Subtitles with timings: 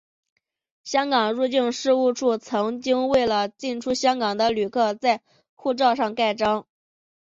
[0.83, 5.21] 香港入境事务处曾经为进出香港的旅客在
[5.53, 6.65] 护照上盖章。